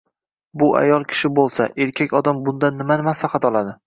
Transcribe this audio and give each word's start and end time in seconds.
Bu 0.61 0.69
ayol 0.77 1.03
kishi 1.11 1.29
bo`lsa, 1.39 1.67
erkak 1.85 2.15
odam 2.21 2.39
bundan 2.47 2.81
nimani 2.81 3.07
maslahat 3.09 3.47
oladi 3.51 3.77